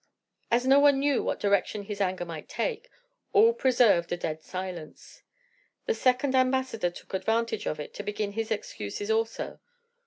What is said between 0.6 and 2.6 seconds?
no one knew what direction his anger might